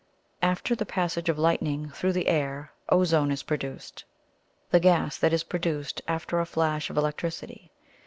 [0.41, 4.03] After the passage of lightning through the air ozone is produced
[4.71, 7.69] the gas that is produced after a flash of electricity.